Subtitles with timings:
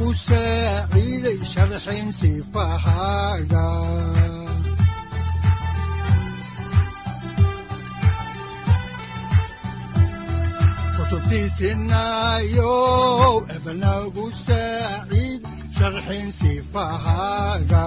[0.00, 3.64] udanogu saaciiday sharxin sifahaaga
[12.10, 15.42] kutubtiisinayow ebanagu saaciid
[15.76, 17.84] sharxin sifahaaga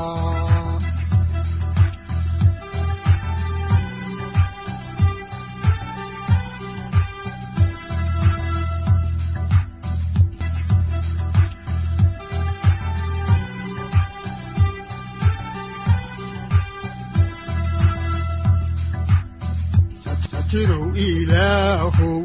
[20.53, 22.21] satirow ilaahow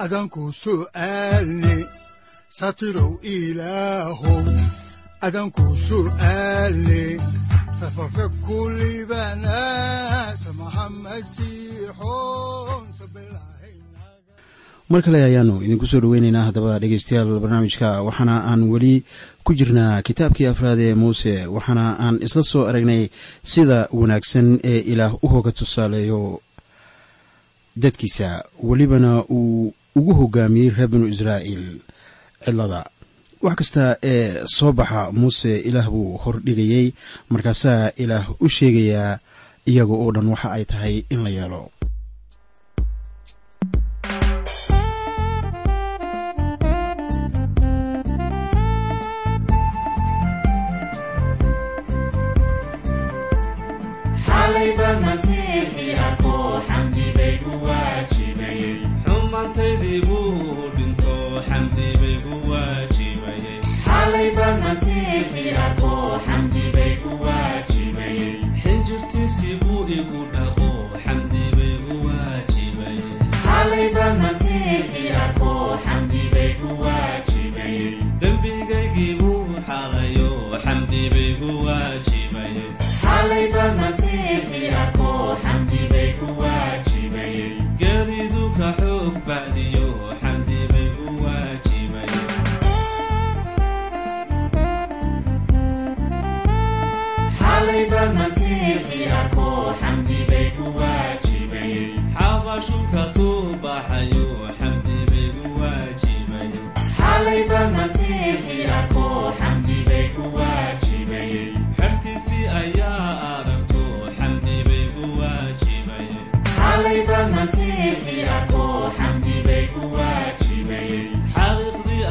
[0.00, 1.84] adanku su'aalne
[2.48, 4.44] satirow ilaahow
[5.20, 7.20] adanku su'aalne
[7.80, 9.60] safarka kulibana
[10.44, 12.88] samaha masiixoon
[14.90, 19.04] mar kale ayaanu idinku soo dhoweyneynaa haddaba dhegeystayaal barnaamijka waxaana aan weli
[19.44, 23.02] ku jirnaa kitaabkii afraad ee muuse waxaana aan isla soo aragnay
[23.52, 26.40] sida wanaagsan ee ilaah u hoga tusaaleeyo
[27.76, 28.44] dadkiisa.
[28.62, 31.80] Welibana uu ugu hogaamiyey reer binu israa'iil
[32.44, 32.84] cidlada
[33.42, 36.92] wax kasta ee soo baxa muuse ilaah buu hordhigayey
[37.30, 39.18] markaasaa ilaah u sheegayaa
[39.66, 41.70] iyaga oo dhan waxa ay tahay in la yeelo
[70.12, 70.49] buu igu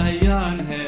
[0.10, 0.79] waajibayexaqiiqdii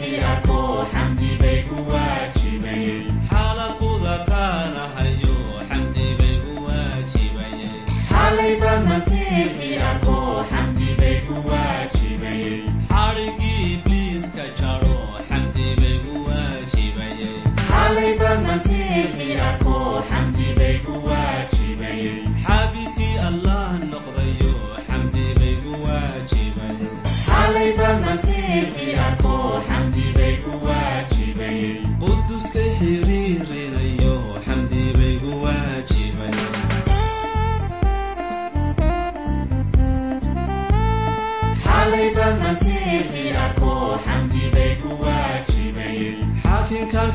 [0.00, 0.45] xalaquda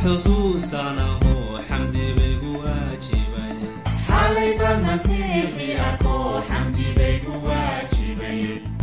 [0.01, 1.33] xusuusanaho
[1.69, 3.57] xamdi baygu waajibay.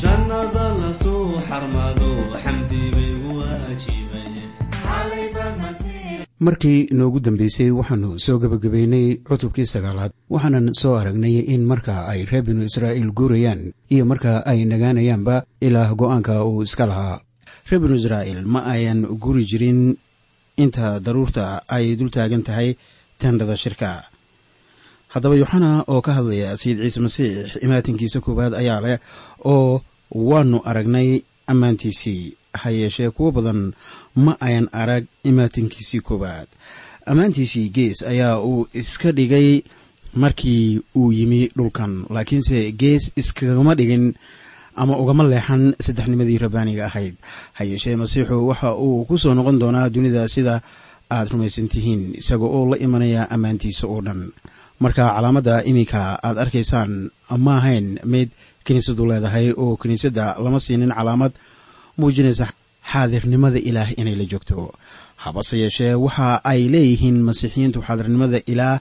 [0.03, 2.11] Jannada la soo xarmado
[2.43, 4.33] xamdi baygu waajibay.
[6.41, 10.13] Markii noogu dambeysay waxaannu soo gebagabaynay cutubkii sagaalaad.
[10.31, 15.91] Waxaanan soo aragnay in marka ay reer binu israa'iil guurayaan iyo marka ay nagaanayaanba ilaah
[15.99, 17.21] go'aanka uu iska lahaa.
[17.69, 19.99] Reer binu israa'iil ma ayan guri jirin
[20.65, 22.77] inta daruurta ay dul taagan tahay
[23.21, 23.91] tendhada shirka.
[25.13, 28.99] Haddaba yoxana oo ka hadlaya sayid ciise masiix imaatinkiisa koowaad ayaa leh
[29.45, 29.81] oo
[30.29, 32.23] waannu aragnay ammaantiisii
[32.61, 33.73] ha yeeshee kuwo badan
[34.25, 36.49] ma ayan arag imaatinkiisii koowaad.
[37.11, 39.63] Ammaantiisii gees ayaa uu iska dhigay
[40.15, 44.15] markii uu yimi dhulkan laakiinse gees iskagama dhigin
[44.83, 47.15] ama ugama leexan saddexnimadii rabbaaniga ahayd.
[47.57, 50.55] Ha yeeshee masiixu waxa uu ku soo noqon doonaa dunida sida
[51.11, 54.21] aad rumaysan tihiin isaga oo la imanaya ammaantiisa oo dhan.
[54.83, 57.11] Marka calaamadda iminka aad arkaysaan
[57.45, 58.29] ma ahayn mid
[58.67, 61.33] kiniisadu leedahay oo kiniisadda lama siinin calaamad
[61.99, 62.47] muujinaysa
[62.93, 64.73] xaadirnimada ilaah inay la joogto.
[65.25, 68.77] Habase yeeshee waxa ay leeyihiin masiixiyiintu xaadirnimada ilaah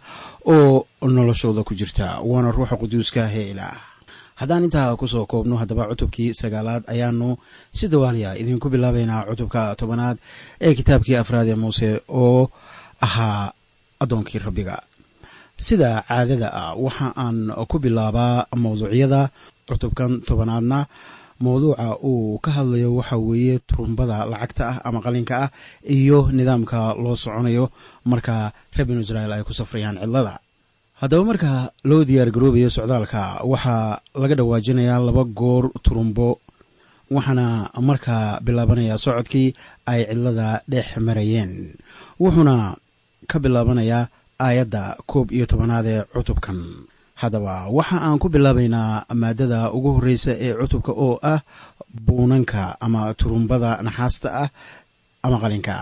[0.45, 3.75] oo noloshooda ku jirta waana ruuxa quduuska ee ilaah
[4.39, 7.29] haddaan intaa ku soo koobno haddaba cutubkii sagaalaad ayaanu
[7.77, 10.17] si dawaaliya idinku bilaabaynaa cutubka tobanaad
[10.65, 11.89] ee kitaabkii afraad ee muuse
[12.21, 12.49] oo
[13.05, 13.51] ahaa
[14.03, 14.75] addoonkii rabbiga.
[15.65, 17.37] Sida caadada ah waxa aan
[17.69, 19.21] ku bilaabaa mawduucyada
[19.69, 20.79] cutubkan tobanaadna.
[21.43, 25.49] Mawduuca uu ka hadlayo waxa weeye turumbada lacagta ah ama qalinka ah
[25.85, 27.65] iyo nidaamka loo soconayo
[28.11, 28.35] marka
[28.73, 30.33] reer binu israa'iil ay ku safrayaan cidlada
[31.01, 31.51] haddaba marka
[31.89, 33.21] loo diyaar garoobayo socdaalka
[33.51, 36.29] waxaa laga dhawaajinayaa laba goor turumbo
[37.15, 37.45] waxaana
[37.89, 39.49] markaa bilaabanaya socodkii
[39.91, 41.51] ay cidlada dhex marayeen.
[42.21, 42.75] Wuxuuna
[43.29, 44.09] ka bilaabanayaa
[44.45, 46.59] aayadda koob iyo tobanaad ee cutubkan.
[47.21, 51.39] Haddaba waxa aan ku bilaabaynaa maadada ugu horreysa ee cutubka oo ah
[52.05, 54.49] buunanka ama turumbada naxaasta ah
[55.25, 55.75] ama qalinka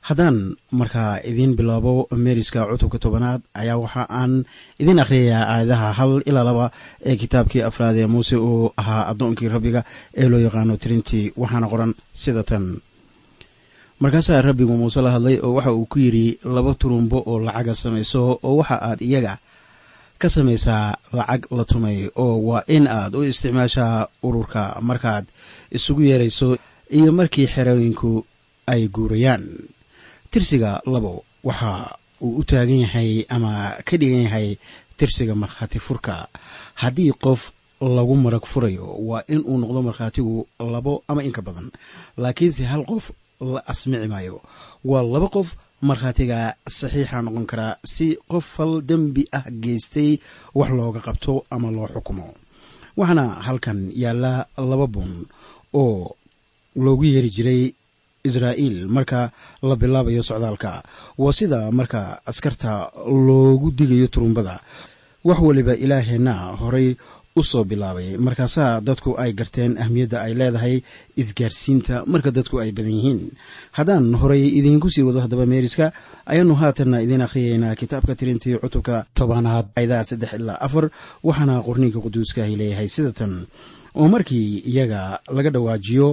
[0.00, 4.32] haddaan markaa idiin bilaabo meeriska cutubka tobanaad ayaa waxa aan
[4.80, 6.66] idiin akhriyayaa aayadaha hal ilaa laba
[7.08, 9.80] ee kitaabkii afraad ee muuse uu ahaa addoonkii rabbiga
[10.20, 11.92] ee loo yaqaano tirintii waxaana qoran
[12.22, 12.64] sida tan.
[14.00, 18.40] Markaasaa rabbigu muuse la hadlay oo waxa uu ku yidhi laba turumbo oo lacaga samayso
[18.42, 19.34] oo waxa aad iyaga
[20.20, 25.24] ka samaysaa lacag la tumay oo waa in aad u isticmaashaa ururka markaad
[25.76, 26.56] isugu yeerayso
[26.96, 28.24] iyo markii xerooyinku
[28.72, 29.44] ay guurayaan
[30.32, 33.52] tirsiga labo waxa uu u taagan yahay ama
[33.86, 34.48] ka dhigan yahay
[34.98, 36.28] tirsiga markhaati furka.
[36.80, 37.40] Haddii qof
[37.80, 40.36] lagu marag furayo waa in uu noqdo markhaatigu
[40.72, 41.68] labo ama inka badan.
[42.22, 43.04] Laakiinse hal qof
[43.40, 44.36] la asmici maayo
[44.84, 45.48] waa laba qof
[45.88, 46.38] markhaatiga
[46.78, 50.10] saxiixa noqon karaa si qof fal dembi ah geystay
[50.58, 52.26] wax looga qabto ama loo xukumo.
[52.98, 54.32] Waxaana halkan yaalla
[54.70, 55.10] laba bun
[55.80, 56.14] oo
[56.84, 57.62] loogu yeeri jiray
[58.28, 58.88] israa'iil.
[58.96, 59.30] Marka
[59.62, 60.72] la bilaabayo socdaalka
[61.18, 62.90] waa sida marka askarta
[63.26, 64.60] loogu digayo turumbada.
[65.24, 66.96] Wax waliba ilaaheenna horay
[67.36, 68.16] u soo bilaabay.
[68.26, 70.74] Markaasaa dadku ay garteen ahmiyadda ay leedahay
[71.22, 73.20] isgaarsiinta marka dadku ay badan yihiin.
[73.76, 75.92] Haddaan horay idiinku sii wado haddaba meeriska
[76.26, 80.84] ayaanu haatanna idiin akhriyeynaa kitaabka tirintii cutubka tobanaad ayadaha saddex ilaa afar
[81.28, 83.46] waxaana qorniinka quduuskaahi leeyahay sida tan.
[83.94, 86.08] Oo markii iyaga laga dhawaajiyo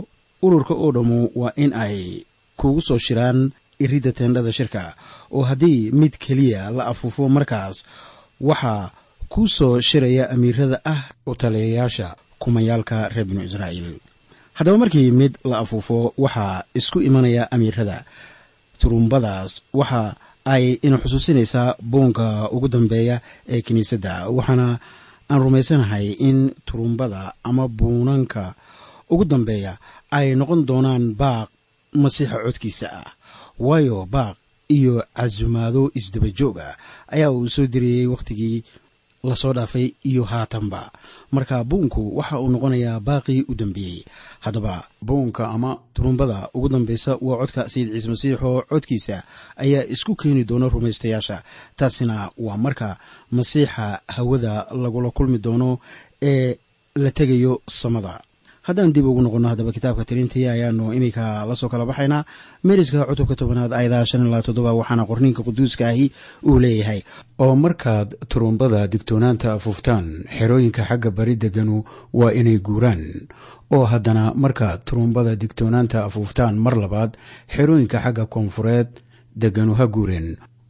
[0.45, 1.97] ururka oo dhammu waa in ay
[2.59, 3.39] kugu soo shiraan
[3.83, 4.83] iridda teendhada shirka
[5.35, 7.77] oo haddii mid keliya la afuufo markaas
[8.49, 8.91] waxaa
[9.31, 12.07] kuu soo shiraya amiirada ah u taliyayaasha
[12.41, 13.89] kumayaalka reer binu israa'iil.
[14.57, 17.97] Haddaba markii mid la afuufo waxaa isku imanaya amiirada.
[18.79, 20.15] Turumbadaas waxa
[20.45, 23.15] ay ina xusuusinaysaa buunka ugu dambeeya
[23.49, 24.79] ee kiniisadda waxaana
[25.31, 28.53] aan rumaysanahay in turumbada ama buunanka
[29.09, 29.77] ugu dambeeya
[30.11, 31.49] ay noqon doonaan baaq
[32.01, 33.09] masiixa codkiisa ah.
[33.59, 34.37] Waayo baaq
[34.69, 36.75] iyo casumaado isdaba joog ah
[37.07, 38.63] ayaa uu soo diriyey wakhtigii
[39.23, 40.91] la soo dhaafay iyo haatanba.
[41.31, 44.03] Marka buunku waxa uu noqonayaa baaqii u dambeeyey
[44.39, 49.23] haddaba buunka ama turumbada ugu dambeysa waa codka sayid ciise masiix oo codkiisa
[49.57, 51.43] ayaa isku keeni doona rumaystayaasha.
[51.75, 52.97] Taasina waa marka
[53.31, 55.79] masiixa hawada lagula kulmi doono
[56.21, 56.55] ee
[56.95, 58.21] la tegayo samada
[58.67, 62.25] haddaan dib ugu noqonno haddaba kitaabka tirintii ayaanu iminka la soo kala baxaynaa.
[62.63, 66.05] Meeriska cutubka tobanaad ayadaha shan ilaa toddoba waxaana qorniinka quduuska ahi
[66.49, 66.99] uu leeyahay.
[67.39, 70.05] Oo markaad turumbada digtoonaanta afuuftaan
[70.37, 71.83] xerooyinka xagga bari deganu
[72.13, 73.03] waa inay guuraan.
[73.75, 77.11] Oo haddana markaad turumbada digtoonaanta afuuftaan mar labaad
[77.55, 78.89] xerooyinka xagga koonfureed
[79.41, 80.27] deganu ha guureen.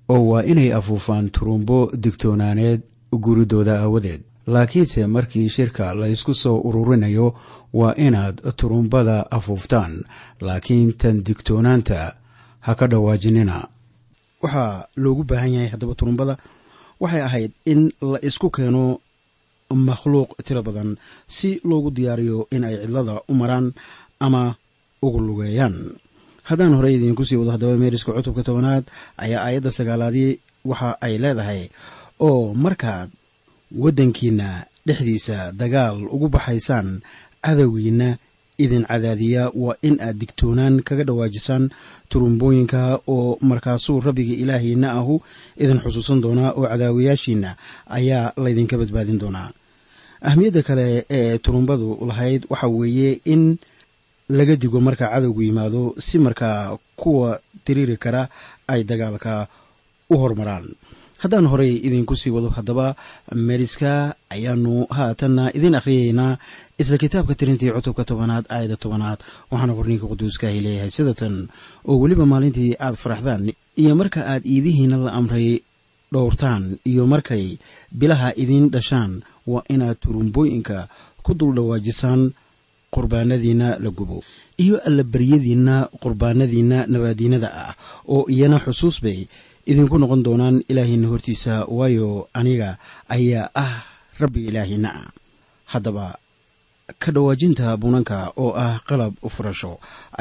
[0.09, 2.81] Oo waa inay afuufaan turumbo digtoonaaneed
[3.23, 7.27] guuridooda aawadeed laakiinse markii shirka la ysku soo ururinayo
[7.73, 9.93] waa inaad turumbada afuuftaan.
[10.41, 12.15] Laakiin tan digtoonaanta
[12.65, 13.67] ha ka dhawaajinina.
[14.43, 16.37] Waxaa loogu baahan yahay haddaba turumbada
[16.99, 18.99] waxay ahayd in la isku keeno
[19.87, 20.89] makhluuq tiro badan
[21.27, 23.73] si loogu diyaariyo in ay cidlada u maraan
[24.19, 24.55] ama
[25.03, 25.75] ugu lugeeyaan.
[26.47, 28.83] Haddaan horey idiinku sii wado haddaba meeriska cutubka tobanaad
[29.17, 31.61] ayaa aayadda sagaalaadii waxa ay leedahay.
[32.19, 33.09] Oo markaad
[33.71, 37.01] waddankiinna dhexdiisa dagaal ugu baxaysaan
[37.45, 38.17] cadowgiinna
[38.57, 41.69] idin cadaadiya waa in aad digtoonaan kaga dhawaajisaan
[42.09, 45.21] turumbooyinka oo markaasuu rabbiga ilaahiinna ahu
[45.57, 47.51] idin xusuusan doonaa oo cadaawayaashiinna
[47.97, 49.49] ayaa laydinka badbaadin doonaa
[50.29, 53.57] ahmiyadda kale ee turumbadu lahayd waxa weeye in
[54.29, 58.27] laga digo marka cadowgu yimaado si markaa kuwa tiriiri kara
[58.67, 59.47] ay dagaalka
[60.09, 60.65] u hormaraan
[61.23, 62.95] haddaan horey idinku sii wado haddaba
[63.47, 66.37] meeriska ayaanu haatanna idiin akhriyeynaa.
[66.81, 69.19] Isla kitaabka tirintii cutubka tobanaad aayadda tobanaad
[69.51, 71.35] waxaana qorniinka quduuskaahi leeyahay sidatan
[71.89, 73.43] oo weliba maalintii aad faraxdaan
[73.81, 75.49] iyo marka aad iidihiina la amray
[76.13, 77.45] dhowrtaan iyo markay
[77.99, 79.11] bilaha idiin dhashaan
[79.51, 80.77] waa inaad turumbooyinka
[81.25, 82.21] ku dul dhawaajisaan
[82.95, 84.17] qurbaanadiinna la gubo
[84.63, 87.73] iyo allabaryadiinna qurbaanadiinna nabaadiinada ah
[88.13, 89.19] oo iyana xusuus bay
[89.71, 92.07] idinku noqon doonaan ilaahiina hortiisa waayo
[92.39, 92.69] aniga
[93.15, 93.73] ayaa ah
[94.21, 95.07] rabbiga ilaahiina ah
[95.73, 96.05] haddaba
[97.01, 99.71] ka dhawaajinta bunanka oo ah qalab furasho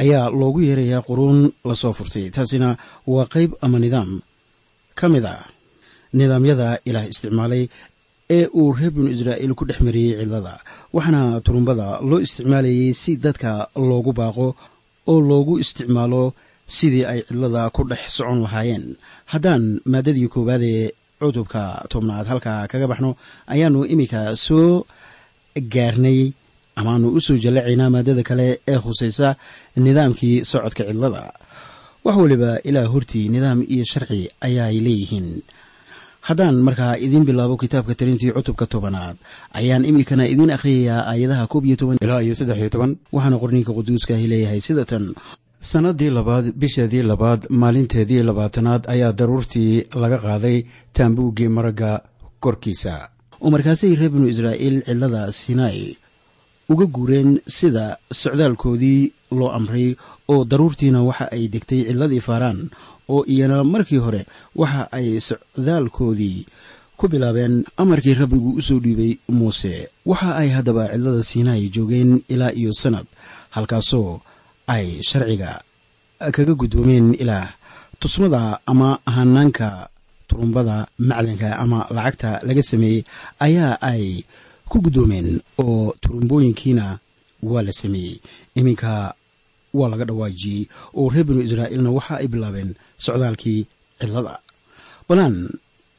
[0.03, 1.39] ayaa loogu yeerayaa quruun
[1.69, 2.27] la soo furtay.
[2.35, 2.69] Taasina
[3.15, 4.11] waa qayb ama nidaam?
[4.99, 5.43] Ka mid ah.
[6.19, 7.63] Nidaamyada ilaah isticmaalay
[8.37, 10.55] ee uu reer binu israa'iil ku dhex mariyey cidlada
[10.97, 13.51] waxaana turumbada loo isticmaalayay si dadka
[13.89, 14.47] loogu baaqo
[15.11, 16.23] oo loogu isticmaalo
[16.67, 18.97] sidii ay cidlada ku dhex socon lahaayeen.
[19.33, 24.85] Haddaan maadadii koowaad ee cutubka tobnaad halkaa kaga baxno ayaanu iminka soo
[25.57, 26.33] gaarnay.
[26.77, 29.37] Amaanu u soo jallacaynaa maadada kale ee khusaysa
[29.77, 31.33] nidaamkii socodka cidlada.
[32.05, 35.29] Wax waliba ilaa hortii nidaam iyo sharci ayaay leeyihiin.
[36.29, 39.17] Haddaan markaa idiin bilaabo kitaabka tirintii cutubka tobanaad
[39.59, 42.93] ayaan iminkana idiin akhriyayaa aayadaha koob iyo toban ilaa iyo saddex iyo toban.
[43.15, 44.85] Waxaana qorniinka quduuskaahi leeyahay sida
[45.67, 50.59] tan sannadii labaad bisheedii labaad maalinteedii labaatanaad ayaa daruurtii laga qaaday
[50.93, 52.01] taambuuggii maragga
[52.41, 53.09] korkiisa.
[53.41, 55.97] Oo markaasay reer binu israa'iil cidlada sinai
[56.69, 59.97] uga guureen sida socdaalkoodii loo amray
[60.29, 62.71] oo daruurtiina waxa ay degtay cidladii faaraan
[63.09, 64.23] oo iyana markii hore
[64.55, 66.47] waxa ay socdaalkoodii
[66.97, 69.89] ku bilaabeen amarkii rabbigu u soo dhiibay muuse.
[70.07, 73.07] Waxa ay haddaba cidlada sinai joogeen ilaa iyo sannad
[73.51, 74.21] halkaasoo
[74.75, 75.51] ay sharciga
[76.37, 77.49] kaga guddoomeen ilaah
[78.01, 79.89] tusmada ama hanaanka
[80.29, 83.01] turumbada macdanka ama lacagta laga sameeyey
[83.47, 84.05] ayaa ay
[84.71, 85.29] ku guddoomeen
[85.63, 86.99] oo turumbooyinkiina
[87.43, 88.19] waa la sameeyey.
[88.59, 89.15] Iminka
[89.79, 90.63] waa laga dhawaajiyey
[90.99, 93.61] oo reer binu israa'iilna waxa ay bilaabeen socdaalkii
[94.01, 94.35] cidlada
[95.09, 95.37] balaan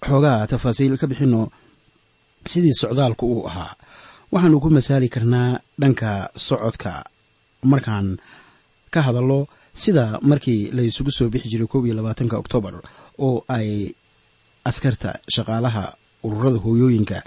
[0.07, 1.41] xoogaa tafaasiil ka bixinno
[2.51, 3.75] sidii socdaalku uu ahaa.
[4.31, 7.05] Waxaanu ku masaali karnaa dhanka socodka.
[7.71, 8.19] Markaan
[8.93, 9.39] ka hadallo
[9.83, 12.75] sida markii la isugu soo bixi jiray koob iyo labaatanka oktoobar
[13.25, 13.69] oo ay
[14.69, 15.83] askarta shaqaalaha
[16.23, 17.17] ururada hooyooyinka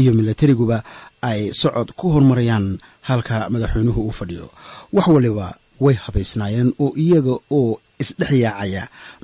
[0.00, 0.78] iyo milatariguba
[1.22, 2.78] ay socod ku hormarayaan
[3.08, 4.46] halka madaxweynuhu uu fadhiyo.
[4.92, 5.46] Wax waliba
[5.84, 8.82] way habaysnaayeen oo iyaga oo isdhex yaacaya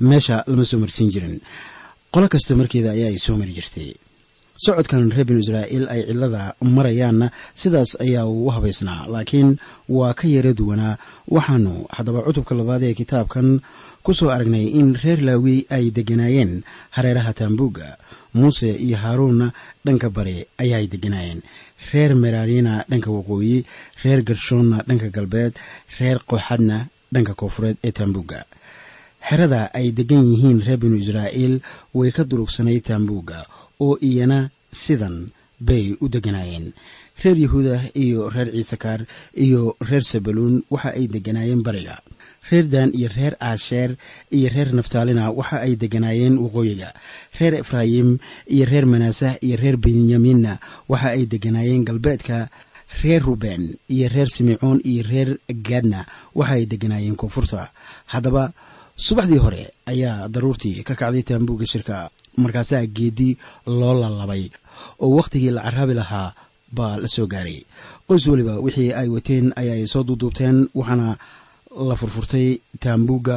[0.09, 1.35] meesha lama soo marsiin jirin.
[2.13, 3.89] Qolo kasta markeeda ayaa ay soo mari jirtay
[4.65, 6.43] socodkan reer binu israa'iil ay cidlada
[6.77, 7.27] marayaanna
[7.61, 9.49] sidaas ayaa uu habaysnaa laakiin
[9.97, 10.97] waa ka yara duwanaa.
[11.35, 13.47] Waxaanu haddaba cutubka labaad ee kitaabkan
[14.05, 16.53] ku soo aragnay in reer laawi ay degganaayeen
[16.95, 17.87] hareeraha taambuugga
[18.37, 19.47] muuse iyo haaruunna
[19.85, 21.39] dhanka bare ayaay degganaayeen
[21.91, 23.57] reer meraarina dhanka waqooyi
[24.03, 25.53] reer gershoonna dhanka galbeed
[25.99, 26.77] reer kooxadna
[27.13, 28.39] dhanka koofureed ee taambuugga
[29.29, 31.55] xerada ay deggan yihiin reer binu israa'iil
[31.99, 33.39] way ka durugsanayd taambuugga
[33.79, 36.73] oo iyana sidan bay u deganaayeen.
[37.23, 39.01] Reer yahuuda iyo reer ciisakaar
[39.35, 41.99] iyo reer sabaluun waxa ay deganaayeen bariga.
[42.49, 43.97] Reer dan iyo reer aasheer
[44.31, 46.93] iyo reer naftaalina waxa ay deganaayeen waqooyiga.
[47.39, 52.49] Reer efraayim iyo reer manaasah iyo reer benyaminna waxa ay deganaayeen galbeedka.
[53.03, 56.05] Reer ruben iyo reer simecoon iyo reer gaadna
[56.35, 57.67] waxa ay deganaayeen koonfurta.
[58.15, 58.53] Haddaba
[58.95, 62.09] subaxdii hore ayaa daruurtii ka kacday taambuugga shirka
[62.43, 63.33] markaasaa geedii
[63.79, 64.43] loo lalabay
[65.03, 66.29] oo wakhtigii la caraabi lahaa
[66.77, 67.59] baa la soo gaaray.
[68.07, 71.09] Qoys weliba wixii ay wateen ayaay soo duuduubteen waxaana
[71.89, 72.47] la furfurtay
[72.83, 73.35] taambuugga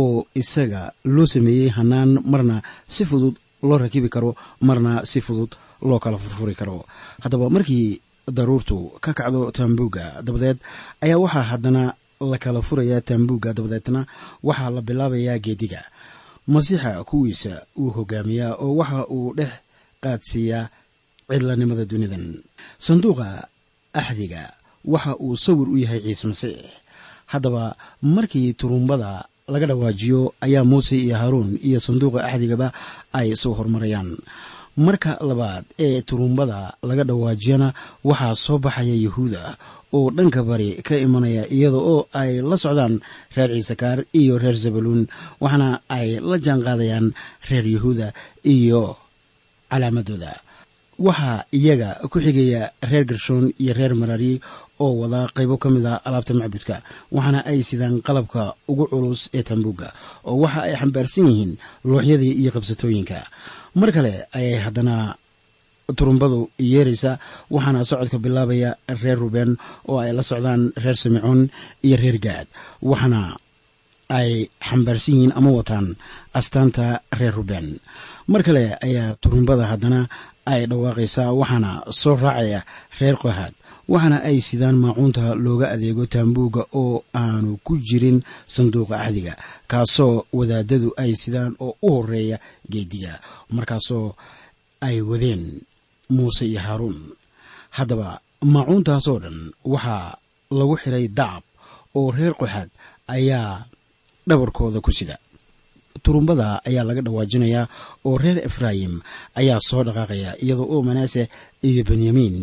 [0.00, 0.82] oo isaga
[1.14, 2.56] loo sameeyey hanaan marna
[2.94, 3.34] si fudud
[3.68, 4.30] loo rakibi karo
[4.68, 5.52] marna si fudud
[5.88, 6.76] loo kala furfuri karo.
[7.22, 8.00] Haddaba markii
[8.36, 10.58] daruurtu ka kacdo taambuugga dabadeed
[11.04, 11.82] ayaa waxaa haddana
[12.30, 14.00] la kala furayaa taambuugga dabadeedna
[14.48, 15.80] waxaa la bilaabayaa geediga
[16.54, 19.52] masiixa kuwiisa uu hogaamiyaa oo waxa uu dhex
[20.04, 20.64] qaadsiiyaa
[21.30, 22.24] cidlanimada dunidan
[22.86, 23.28] sanduuqa
[24.00, 24.42] axdiga
[24.92, 26.58] waxa uu sawir u yahay ciise masiix.
[27.32, 27.64] Haddaba
[28.14, 29.10] markii turumbada
[29.52, 32.68] laga dhawaajiyo ayaa muuse iyo haaruun iyo sanduuqa axdigaba
[33.18, 34.10] ay soo hormarayaan.
[34.86, 37.68] Marka labaad ee turumbada laga dhawaajiyana
[38.08, 39.42] waxaa soo baxaya yahuuda
[39.96, 42.94] oo dhanka bari ka imanaya iyada oo ay la socdaan
[43.36, 45.02] reer ciisakaar iyo reer zabaluun
[45.42, 47.06] waxaana ay la jaan qaadayaan
[47.50, 48.08] reer yahuuda
[48.54, 48.82] iyo
[49.70, 50.32] calaamadooda.
[51.00, 54.32] Waxaa iyaga ku xigaya reer gershoon iyo reer marari
[54.80, 56.76] oo wada qaybo ka mid a alaabta macbudka
[57.14, 59.88] waxaana ay sidaan qalabka ugu culus ee tambuugga
[60.28, 61.52] oo waxa ay xambaarsan yihiin
[61.88, 63.18] looxyadii iyo qabsatooyinka.
[63.80, 65.16] Mar kale ayay haddana
[65.98, 66.40] turumbadu
[66.72, 67.12] yeeraysa
[67.54, 68.70] waxaana socodka bilaabaya
[69.02, 69.50] reer ruben
[69.90, 71.40] oo ay la socdaan reer simecoon
[71.86, 72.46] iyo reer gaad
[72.90, 73.20] waxaana
[74.18, 74.30] ay
[74.68, 75.86] xambaarsan yihiin ama wataan
[76.38, 76.86] astaanta
[77.18, 77.66] reer ruben.
[78.30, 80.00] Mar kale ayaa turumbada haddana
[80.52, 81.70] ay dhawaaqaysaa waxaana
[82.00, 82.60] soo raacaya
[83.00, 83.54] reer qohaad
[83.92, 88.18] waxaana ay sidaan maacuunta looga adeego taambuugga oo aanu ku jirin
[88.54, 89.34] sanduuqa axdiga
[89.70, 92.36] kaasoo wadaadadu ay sidaan oo u horreeya
[92.72, 93.12] geediga
[93.56, 94.06] markaasoo
[94.86, 95.42] ay wadeen
[96.16, 96.98] muuse iyo haaruun
[97.76, 98.08] haddaba
[98.54, 99.38] maacuuntaasoo dhan
[99.72, 100.16] waxaa
[100.58, 101.42] lagu xiray dacab
[101.98, 102.70] oo reer qoxaad
[103.16, 103.64] ayaa
[104.28, 105.16] dhabarkooda ku sida.
[106.04, 107.64] Turumbada ayaa laga dhawaajinayaa
[108.06, 108.94] oo reer efraayim
[109.40, 111.22] ayaa soo dhaqaaqaya iyadoo oo manaase
[111.68, 112.36] iyo benyamin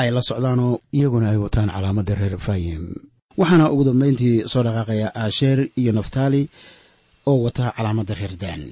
[0.00, 2.82] ay la socdaanoo iyaguna ay wataan calaamadda reer efraayim.
[3.40, 6.42] Waxaana ugu dambayntii soo dhaqaaqaya aasheer iyo naftaali
[7.30, 8.62] oo wata calaamadda reer daan.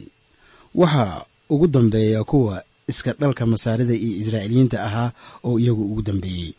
[0.80, 2.56] Waxaa ugu dambeeya kuwa
[2.92, 5.08] iska dhalka masaarida iyo israa'iiliyiinta ahaa
[5.48, 6.52] oo iyagu ugu dambeeyey.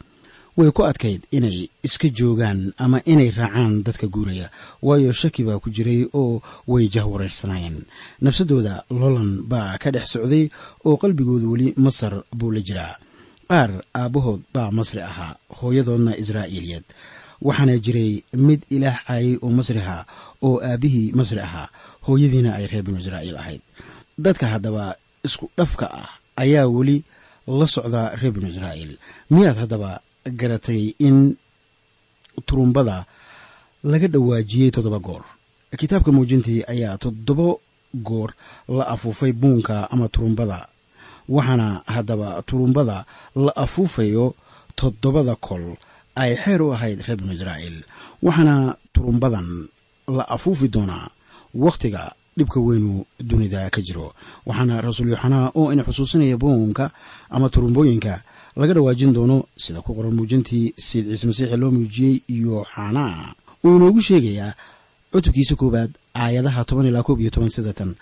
[0.57, 4.47] Way ku adkayd inay iska joogaan ama inay raacaan dadka guuraya.
[4.81, 7.83] Waayo shaki baa ku jiray oo way jahwareersanaayeen
[8.23, 10.47] nafsadooda lolan baa ka dhex socday
[10.87, 12.95] oo qalbigooda weli masar buu la jiraa.
[13.51, 16.83] Qaar aabbahood baa masri ahaa hooyadoodna israa'iiliyad
[17.47, 18.11] waxaana jiray
[18.47, 19.97] mid ilaah caayay oo masriha
[20.47, 21.67] oo aabbihii masri ahaa
[22.07, 23.61] hooyadiina ay reer binu israa'iil ahayd.
[24.25, 24.95] Dadka haddaba
[25.27, 26.09] isku dhafka ah
[26.43, 26.97] ayaa weli
[27.59, 28.93] la socda reer binu israa'iil.
[29.33, 29.91] Miyaad haddaba
[30.39, 31.17] garatay in
[32.47, 32.97] turumbada
[33.91, 35.23] laga dhawaajiyey toddoba goor?
[35.79, 37.47] Kitaabka muujintii ayaa toddoba
[38.07, 38.29] goor
[38.77, 40.59] la afuufay buunka ama turumbada
[41.35, 42.97] waxaana haddaba turumbada
[43.45, 44.25] la afuufayo
[44.79, 45.65] toddobada kol
[46.15, 47.77] ay xeer u ahayd reer binu israa'iil.
[48.25, 48.55] Waxaana
[48.93, 49.47] turumbadan
[50.17, 51.07] la afuufi doonaa
[51.63, 52.03] wakhtiga
[52.37, 54.13] dhibka weynu dunida ka jiro.
[54.45, 56.91] Waxaana rasuul yoxanaa oo ina xusuusinaya buunka
[57.29, 58.21] ama turumbooyinka
[58.55, 63.33] laga dhawaajin doono sida ku qoran muujintii sayid ciise masiixi loo muujiyey yoxanaa.
[63.63, 64.53] Uu inoogu sheegayaa
[65.11, 67.95] cutubkiisa koowaad aayadaha toban ilaa koob iyo toban sidatan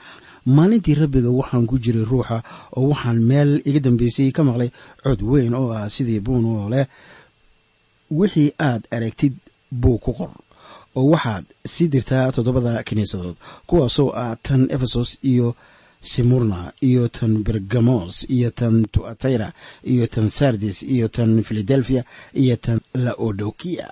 [0.46, 2.42] maalintii rabbiga waxaan ku jiray ruuxa
[2.76, 4.70] oo waxaan meel iga dambeysay ka maqlay
[5.04, 6.86] cod weyn oo ah sidii buun oo leh
[8.12, 9.34] wixii aad aragtid
[9.72, 10.30] buu ku qor
[11.00, 13.36] oo waxaad sii dirtaa toddobada kiniisadood
[13.68, 15.56] kuwaasoo ah tan efesos iyo
[16.12, 19.50] simurna iyo tan bergamos iyo tan tuatayra
[19.92, 22.04] iyo tan sardis iyo tan filadelfia
[22.42, 23.88] iyo tan laodokia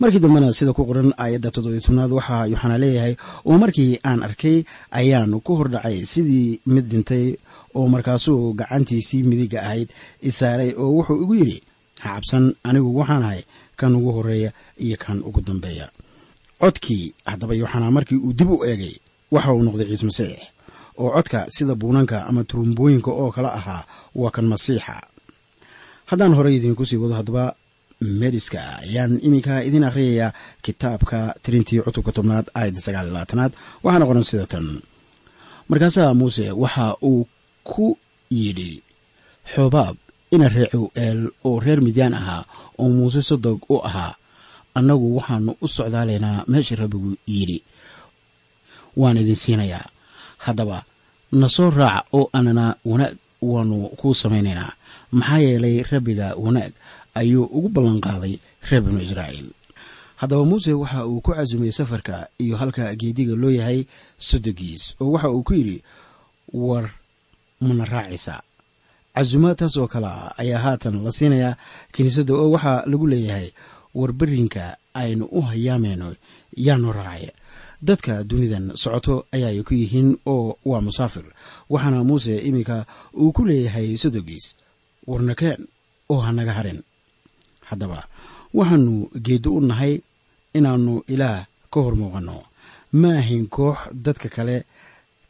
[0.00, 3.14] markii dambena sida ku qoran aayadda toddobiyo tobnaad waxaa yoxanaa leeyahay
[3.48, 4.56] oo markii aan arkay
[5.00, 7.26] ayaan ku hordhacay sidii mid dhintay
[7.74, 9.88] oo markaasuu gacantiisii midiga ahayd
[10.30, 11.58] isaaray oo wuxuu igu yidhi
[12.02, 13.42] ha cabsan anigu waxaan ahay
[13.80, 14.50] kan ugu horreeya
[14.84, 15.86] iyo kan ugu dambeeya
[16.60, 18.94] codkii haddaba yoxanaa markii uu dib u eegay
[19.34, 20.38] waxa uu noqday ciise masiix
[21.02, 23.82] oo codka sida buunanka ama turumbooyinka oo kale ahaa
[24.20, 24.94] waa kan masiixa.
[26.10, 27.44] Haddaan horey idiinku sii wado haddaba
[28.20, 30.32] meriska ayaan iminka idiin akhriyayaa
[30.64, 33.52] kitaabka tirintii cutubka tobnaad aayadda sagaal iyo labaatanaad.
[33.84, 34.66] Waxaana qoran sida tan.
[35.68, 37.26] Markaasaa muuse waxa uu
[37.70, 37.86] ku
[38.30, 38.72] yidhi
[39.54, 39.96] xoobaab
[40.34, 42.42] ina reecow eel oo reer midyaan ahaa
[42.80, 44.12] oo muuse sodog u ahaa
[44.74, 47.62] annagu waxaannu u socdaalaynaa meesha rabbigu yidhi.
[48.96, 49.86] Waan idin siinayaa.
[50.38, 50.84] Haddaba
[51.32, 54.72] na soo raaca oo annana wanaag waannu kuu samaynaynaa.
[55.12, 56.72] Maxaa yeelay rabbiga wanaag
[57.14, 58.34] ayuu ugu ballanqaaday
[58.70, 59.48] reer binu israa'iil.
[60.16, 63.86] Haddaba muuse waxa uu ku casumay safarka iyo halka geediga loo yahay
[64.18, 65.82] sodogiis oo waxa uu ku yidhi
[66.52, 66.90] war
[67.60, 68.40] mana raacaysaa
[69.14, 71.56] casumaadtaas oo kale ayaa haatan la siinayaa
[71.92, 73.50] kiniisadda oo waxaa lagu leeyahay
[73.98, 74.64] war berrinka
[75.02, 76.08] aynu u hayaamayno
[76.66, 77.32] yaanu raacaya
[77.88, 81.24] dadka dunidan socoto ayaay ku yihiin oo waa musaafir.
[81.72, 82.76] Waxaana muuse iminka
[83.22, 84.46] uu ku leeyahay sodogiis
[85.10, 85.60] warnakeen
[86.12, 86.80] oo hanaga harin.
[87.68, 88.00] Haddaba
[88.58, 88.94] waxaannu
[89.26, 89.94] geeddo u nahay
[90.58, 92.38] inaannu ilaah ka hor muuqanno
[93.00, 94.56] ma ahayn koox dadka kale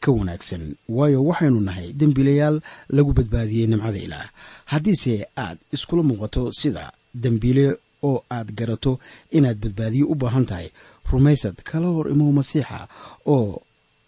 [0.03, 0.63] ka wanaagsan
[0.97, 2.57] waayo waxaynu nahay dembiilayaal
[2.95, 4.27] lagu badbaadiyey nimcada ilaah.
[4.71, 6.85] Haddiise aad iskula muuqato sida
[7.23, 7.65] dembiile
[8.03, 8.99] oo aad garato
[9.31, 10.67] inaad badbaadiyo u baahan tahay.
[11.11, 12.87] Rumaysad kala hor imow masiixa
[13.25, 13.61] oo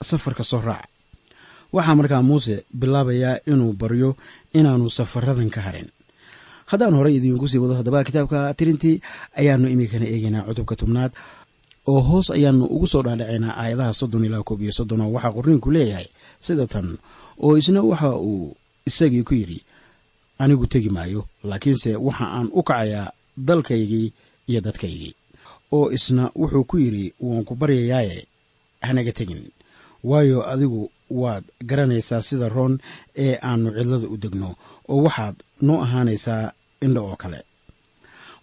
[0.04, 0.86] safarka soo raac.
[1.74, 4.10] Waxaa markaa muuse bilaabayaa inuu baryo
[4.54, 5.90] inaannu safaradan ka harin.
[6.66, 9.02] Haddaan horey idiinku sii wado haddaba kitaabka tirintii
[9.40, 11.12] ayaannu iminkana eegaynaa cutubka tobnaad
[11.92, 15.70] oo hoos ayaannu ugu soo dhaadhacaynaa aayadaha soddon ilaa koob iyo soddon oo waxaa qorniinku
[15.76, 16.08] leeyahay
[16.46, 16.88] sida tan
[17.44, 18.56] oo isna waxa uu
[18.90, 19.60] isagii ku yidhi
[20.40, 24.14] anigu tegi maayo laakiinse waxa aan u kacayaa dalkaygii
[24.48, 25.14] iyo dadkaygii.
[25.72, 28.28] Oo isna wuxuu ku yidhi waan ku baryayaaye
[28.82, 29.50] hanaga tegin.
[30.04, 32.80] Waayo adigu waad garanaysaa sida roon
[33.16, 34.56] ee aannu cidlada u degno
[34.90, 37.40] oo waxaad noo ahaanaysaa indho oo kale.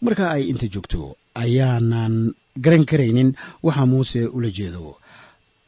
[0.02, 4.96] Marka ay inta joogto ayaanan garan karaynin waxa muuse ula jeedo.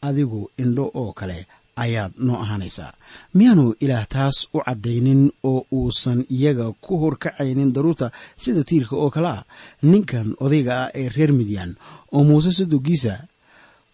[0.03, 2.93] Adigu indho oo kale ayaad noo ahaanaysaa.
[3.35, 9.29] Miyaanu ilaah taas u caddaynin oo uusan iyaga ku horkacaynin daruurta sida tiirka oo kale
[9.29, 9.43] ah.
[9.83, 11.77] Ninkan odayga ah ee reer midyaan
[12.13, 13.15] oo muuse sadogiisa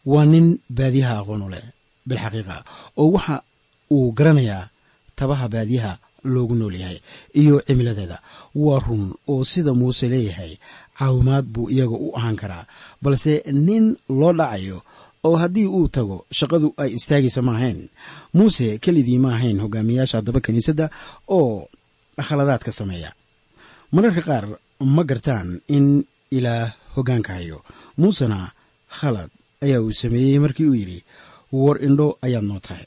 [0.07, 1.65] waa nin baadiyaha aqoonu leh
[2.09, 2.57] bilxaqiiqa
[3.01, 3.37] oo waxa
[3.91, 4.69] uu garanayaa
[5.19, 5.93] tabaha baadiyaha
[6.35, 6.99] loogu nool yahay
[7.41, 8.19] iyo cimiladeeda.
[8.55, 10.53] Waa run oo sida muuse leeyahay
[10.99, 12.65] caawimaad buu iyaga u ahaan karaa
[13.03, 14.83] balse nin loo dhacayo
[15.27, 17.81] oo haddii uu tago shaqadu ay istaagaysa ma ahayn.
[18.37, 20.87] Muuse kelidii ma ahayn hogaamiyaasha haddaba kiniisadda
[21.39, 21.69] oo
[22.27, 23.11] khaladaadka sameeya.
[23.95, 24.45] Mararka qaar
[24.95, 25.87] ma gartaan in
[26.37, 27.59] ilaah hoggaanka hayo.
[28.01, 28.39] Muusena
[28.99, 29.31] khalad
[29.65, 30.99] ayaa uu sameeyey markii uu yidhi
[31.53, 32.87] war indho ayaad noo tahay.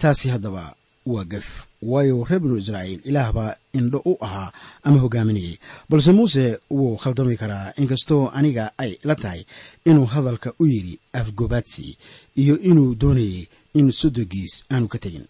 [0.00, 0.64] Taasi haddaba
[1.06, 1.48] waa gaf.
[1.82, 4.52] Waayo reer binu israa'iil ilaah baa indho u ahaa
[4.84, 5.56] ama hogaaminayay.
[5.88, 9.42] Balse muuse wuu khaldami karaa inkastoo aniga ay la tahay
[9.84, 11.96] inuu hadalka u yidhi afgobaadsi
[12.36, 13.46] iyo inuu doonayay
[13.78, 15.26] in sodogiis aanu ka tegin.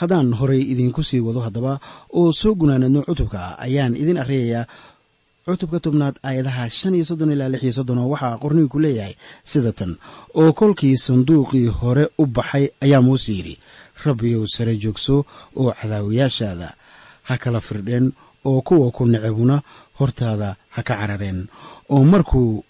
[0.00, 1.80] Haddaan horay idiinku sii wado haddaba
[2.18, 4.66] oo soo gunaanadno cutubka ayaan idin akhriyayaa
[5.46, 9.14] cutubka tobnaad aayadaha shan iyo soddon ilaa lix iyo soddon oo waxaa qorniinku leeyahay
[9.50, 9.92] sida tan
[10.40, 13.54] oo kolkii sanduuqii hore u baxay ayaa muuse yidhi
[14.04, 15.16] rabbiyow sare joogso
[15.56, 16.68] oo cadaawayaashaada
[17.28, 18.12] ha kala firdheen
[18.48, 19.62] oo kuwa ku necabuna
[19.98, 21.48] hortaada ha ka carareen.
[21.90, 22.64] Oo markuu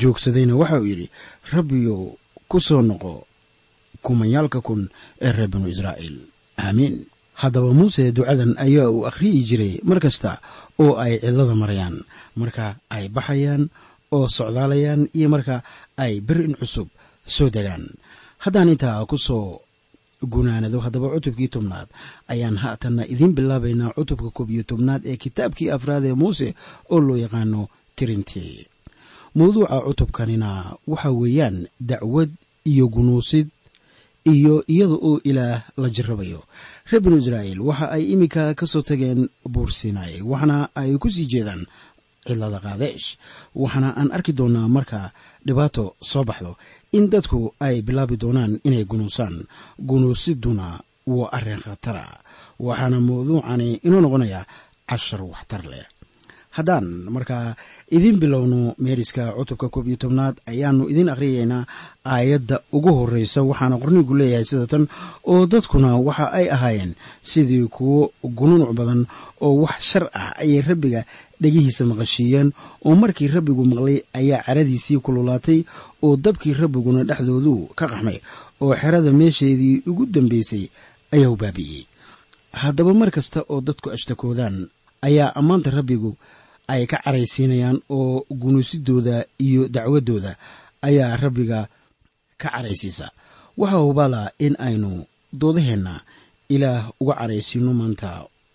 [0.00, 1.06] joogsadayna waxa uu yidhi
[1.52, 2.00] rabbiyow
[2.48, 3.26] ku soo noqo
[4.02, 4.88] kumanyaalka kun
[5.20, 6.16] ee reer binu israa'iil.
[6.58, 7.06] Aamiin.
[7.38, 10.38] Haddaba muuse ducadan ayaa uu akhriyi jiray mar kasta
[10.82, 12.02] oo ay cidlada marayaan.
[12.34, 13.70] Marka ay baxayaan
[14.14, 15.62] oo socdaalayaan iyo marka
[15.98, 16.88] ay berin cusub
[17.26, 17.94] soo degaan.
[18.42, 19.62] Haddaan intaa ku soo
[20.22, 21.88] gunaanado haddaba cutubkii tobnaad.
[22.28, 26.54] Ayaan haatanna idiin bilaabaynaa cutubka koob iyo tobnaad ee kitaabkii afraad ee muuse
[26.90, 28.66] oo loo yaqaano tirintii.
[29.34, 32.30] Mawduuca cutubkanina waxa weeyaan dacwad
[32.64, 33.48] iyo gunuusid
[34.24, 36.42] iyo iyada oo ilaah la jarabayo
[36.90, 41.26] reer binu israa'iil waxa ay iminka ka soo tageen buur sinai waxaana ay ku sii
[41.26, 41.66] jeedaan
[42.28, 43.06] cidlada kaadeesh
[43.62, 45.00] waxaana aan arki doonaa marka
[45.46, 46.52] dhibaato soo baxdo
[46.96, 49.36] in dadku ay bilaabi doonaan inay gunuusaan
[49.88, 50.68] gunuusiduna
[51.16, 52.04] waa arrin khatara.
[52.66, 54.44] Waxaana mawduucani inoo noqonayaa
[54.90, 55.86] cashar waxtar leh.
[56.56, 57.54] Haddaan markaa
[57.96, 61.62] idiin bilowno meeriska cutubka koob iyo tobnaad ayaannu idiin akhriyaynaa
[62.14, 63.40] aayadda ugu horreysa.
[63.50, 64.84] Waxaana qornigu leeyahay sida tan
[65.32, 66.92] oo dadkuna waxa ay ahaayeen
[67.30, 68.00] sidii kuwo
[68.38, 69.00] gununuc badan
[69.44, 71.00] oo wax shar ah ayay rabbiga
[71.42, 72.48] dhegihiisa maqashiiyeen
[72.86, 75.58] oo markii rabbigu maqlay ayaa caradiisii kululaatay
[76.06, 78.18] oo dabkii rabbiguna dhexdoodu ka qaxmay
[78.62, 80.64] oo xerada meesheedii ugu dambaysay
[81.14, 81.84] ayaa baabi'iyey
[82.62, 84.56] haddaba mar kasta oo dadku ashtakoodaan
[85.06, 86.10] ayaa ammaanta rabbigu
[86.72, 90.32] ay ka caraysiinayaan oo gunuusidooda iyo dacwadooda
[90.88, 91.68] ayaa rabbiga
[92.40, 93.06] ka caraysiisa.
[93.58, 94.90] Waxaa hubala in aynu
[95.40, 95.94] doodaheenna
[96.54, 98.10] ilaah uga caraysiino maanta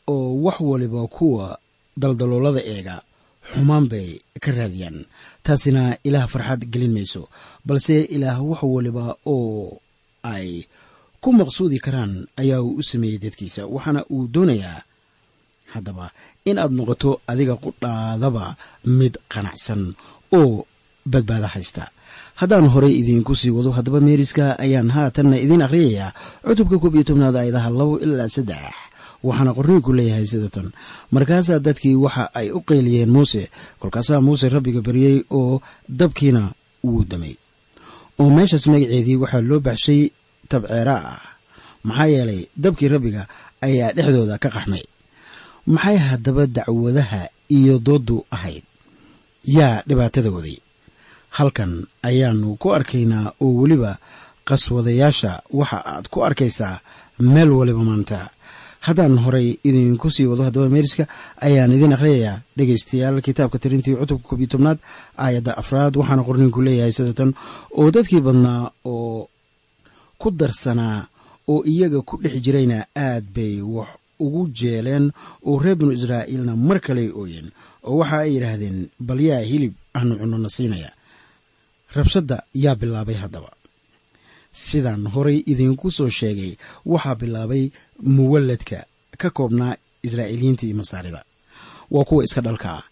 [0.07, 1.57] oo wax waliba kuwa
[2.01, 2.95] daldaloolada eega
[3.53, 4.07] xumaan bay
[4.43, 4.97] ka raadiyaan.
[5.45, 7.21] Taasina ilaah farxad gelin mayso
[7.67, 9.79] balse ilaah wax waliba oo
[10.23, 10.49] ay
[11.21, 13.61] ku maqsuudi karaan ayaa uu u sameeyey dadkiisa.
[13.73, 14.79] Waxaana uu doonayaa
[15.73, 16.05] haddaba
[16.49, 18.45] in aad noqoto adiga qudhaadaba
[18.99, 19.81] mid qanacsan
[20.39, 20.65] oo
[21.11, 21.83] badbaado haysta.
[22.39, 26.09] Haddaan horay idiinku sii wado haddaba meeriska ayaan haatanna idiin akhriyayaa.
[26.47, 28.73] Cutubka koob iyo tobnaad aayadaha labo ilaa saddex
[29.27, 30.67] waxaana qorniinku leeyahay sida tan.
[31.13, 33.43] Markaasaa dadkii waxa ay u qayliyeen muuse
[33.81, 35.61] kolkaasaa muuse rabbiga baryey oo
[35.99, 36.43] dabkiina
[36.87, 37.35] wuu damay.
[38.19, 40.01] Oo meeshaas magaceedii waxaa loo baxshay
[40.49, 41.21] tabceera ah.
[41.87, 43.21] Maxaa yeelay dabkii rabbiga
[43.65, 44.83] ayaa dhexdooda ka qaxmay.
[45.73, 47.21] Maxay haddaba dacwadaha
[47.57, 48.63] iyo dooddu ahayd?
[49.57, 50.57] Yaa dhibaatada waday.
[51.37, 51.71] Halkan
[52.09, 53.91] ayaannu ku arkaynaa oo weliba
[54.47, 56.79] qaswadayaasha waxa aad ku arkaysaa
[57.19, 58.19] meel waliba maanta
[58.87, 61.03] haddaan horay idinku sii wado haddaba meeriska
[61.47, 64.79] ayaan idiin akhriyayaa dhegaystayaal kitaabka tirintii cutubka koob iyo tobnaad
[65.23, 65.93] aayadda afraad.
[65.99, 67.31] Waxaana qorniinku leeyahay sida tan
[67.79, 69.29] oo dadkii badnaa oo
[70.21, 71.07] ku darsanaa
[71.51, 75.05] oo iyaga ku dhex jirayna aad bay wax ugu jeeleen.
[75.47, 77.47] Oo reer binu israa'iilna mar kaley ooyeen.
[77.87, 80.91] Oo waxa ay yidhaahdeen bal yaa hilib aanu cunona siinaya.
[81.95, 83.49] Rabshadda yaa bilaabay haddaba
[84.53, 86.53] sidaan horay idinku soo sheegay
[86.85, 87.63] waxaa bilaabay
[88.15, 88.85] muwalladka
[89.21, 91.23] ka koobnaa israa'iiliyiinta iyo masaarida.
[91.91, 92.69] Waa kuwa iska dhalka.
[92.77, 92.83] Ah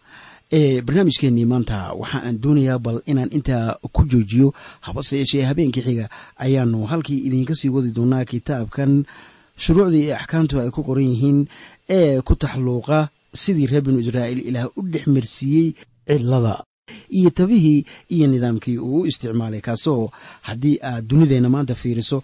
[0.53, 6.09] ee barnaamijkeennii maanta waxa aan doonayaa bal inaan intaa ku joojiyo habase yeeshee habeenkii xiga
[6.37, 9.05] ayaannu halkii idinka sii wadi doonaa kitaabkan
[9.57, 11.47] shuruucdii iyo axkaamtu ay ku qoran yihiin
[11.89, 15.67] ee ku taxluuqa sidii reer binu israa'iil ilaah u dhex marsiiyey
[16.07, 16.63] cidlada
[17.17, 20.11] iyo tabihii iyo nidaamkii uu isticmaalay kaasoo
[20.47, 22.23] haddii aad dunideenna maanta fiiriso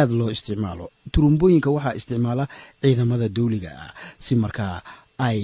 [0.00, 0.86] aad loo isticmaalo.
[1.12, 2.44] Turumbooyinka waxaa isticmaala
[2.82, 3.92] ciidamada dawliga ah
[4.24, 4.82] si markaa
[5.18, 5.40] ay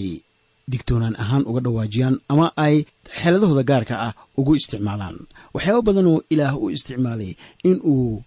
[0.73, 2.77] digtoonaan ahaan uga dhawaajiyaan ama ay
[3.19, 5.17] xeeladahooda gaarka ah ugu isticmaalaan.
[5.55, 7.33] Waxyaaba badan oo ilaah u isticmaalay
[7.69, 8.23] in uu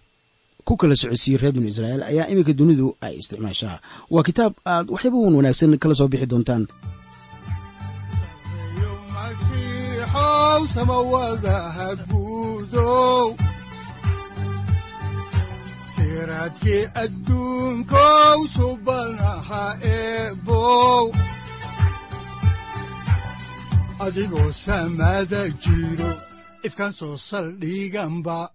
[0.66, 3.76] ku kala socodsiiyey reer binu israa'iil ayaa iminka dunidu ay isticmaashaa.
[4.10, 6.62] Waa kitaab aad waxyaaba wan wanaagsan kala soo bixi doontaan
[10.56, 13.36] masiixow samawadaha guudow
[15.94, 21.12] siraadkii adduunkow subanaha eebow.
[24.00, 26.10] Adigoo samada jiro
[26.64, 28.50] ifkaan soo saldhiganba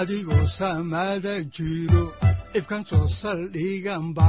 [0.00, 2.04] adigoo samada jiro
[2.54, 4.28] ifkaan soo saldhiganba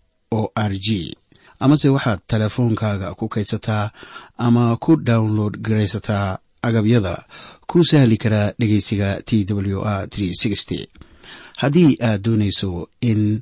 [0.31, 1.15] o r g.
[1.59, 3.91] Amase waxaad teleefoonkaaga ku kaydsataa
[4.37, 7.15] ama ku download garaysataa agabyada
[7.69, 10.07] ku sahli karaa dhegeysiga t w r
[11.61, 13.41] haddii aad doonayso in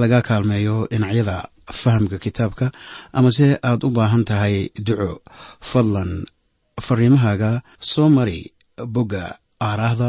[0.00, 1.36] laga kaalmeeyo dhinacyada
[1.80, 2.66] fahamka kitaabka
[3.12, 5.22] amase aad u baahan tahay duco
[5.70, 6.26] fadlan
[6.86, 8.38] fariimahaaga soo mari
[8.94, 9.24] bogga
[9.68, 10.08] aaraahda